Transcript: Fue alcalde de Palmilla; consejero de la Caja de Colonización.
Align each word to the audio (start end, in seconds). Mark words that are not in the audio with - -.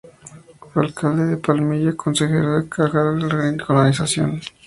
Fue 0.73 0.83
alcalde 0.83 1.27
de 1.27 1.37
Palmilla; 1.37 1.93
consejero 1.95 2.53
de 2.57 2.63
la 2.63 2.67
Caja 2.69 3.03
de 3.03 3.57
Colonización. 3.63 4.41